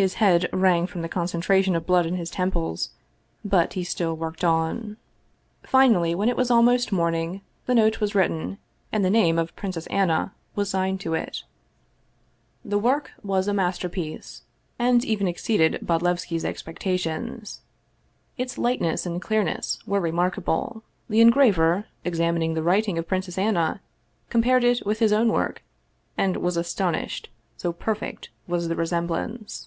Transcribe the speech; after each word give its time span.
His 0.00 0.14
head 0.14 0.48
rang 0.50 0.86
from 0.86 1.02
the 1.02 1.10
concentration 1.10 1.76
of 1.76 1.84
blood 1.84 2.06
in 2.06 2.14
his 2.16 2.30
temples, 2.30 2.88
but 3.44 3.74
he 3.74 3.84
still 3.84 4.16
worked 4.16 4.42
on. 4.42 4.96
Finally, 5.62 6.14
when 6.14 6.30
it 6.30 6.38
was 6.38 6.50
almost 6.50 6.90
morning, 6.90 7.42
the 7.66 7.74
note 7.74 8.00
was 8.00 8.14
writ 8.14 8.28
ten, 8.28 8.56
and 8.90 9.04
the 9.04 9.10
name 9.10 9.38
of 9.38 9.54
Princess 9.56 9.86
Anna 9.88 10.32
was 10.54 10.70
signed 10.70 11.02
to 11.02 11.12
it. 11.12 11.42
The 12.64 12.78
185 12.78 13.28
Russian 13.28 13.56
Mystery 13.56 13.72
Stories 13.72 13.90
work 13.90 13.92
was 13.92 14.16
a 14.16 14.32
masterpiece, 14.32 14.42
and 14.78 15.04
even 15.04 15.28
exceeded 15.28 15.86
Bodlevski's 15.86 16.46
expectations. 16.46 17.60
Its 18.38 18.56
lightness 18.56 19.04
and 19.04 19.20
clearness 19.20 19.80
were 19.86 20.00
remarkable. 20.00 20.82
The 21.10 21.20
engraver, 21.20 21.84
examining 22.06 22.54
the 22.54 22.62
writing 22.62 22.96
of 22.96 23.06
Princess 23.06 23.36
Anna, 23.36 23.82
compared 24.30 24.64
it 24.64 24.86
with 24.86 25.00
his 25.00 25.12
own 25.12 25.30
work, 25.30 25.62
and 26.16 26.38
was 26.38 26.56
astonished, 26.56 27.28
so 27.58 27.70
perfect 27.74 28.30
was 28.48 28.68
the 28.68 28.76
resemblance. 28.76 29.66